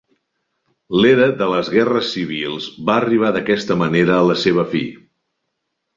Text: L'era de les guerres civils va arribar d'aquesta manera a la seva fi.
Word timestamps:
L'era 1.01 1.27
de 1.41 1.49
les 1.51 1.69
guerres 1.75 2.09
civils 2.15 2.71
va 2.89 2.97
arribar 3.03 3.31
d'aquesta 3.37 3.81
manera 3.83 4.19
a 4.23 4.29
la 4.33 4.39
seva 4.45 4.69
fi. 4.73 4.87